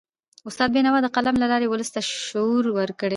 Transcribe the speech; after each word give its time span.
استاد 0.49 0.69
بینوا 0.75 0.99
د 1.03 1.07
قلم 1.15 1.35
له 1.39 1.47
لاري 1.51 1.67
ولس 1.69 1.89
ته 1.95 2.01
شعور 2.29 2.63
ورکړ. 2.77 3.09